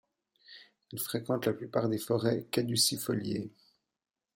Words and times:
Il 0.93 0.99
fréquente 0.99 1.45
la 1.45 1.53
plupart 1.53 1.87
des 1.87 1.99
forêts 1.99 2.47
caducifoliées. 2.49 3.51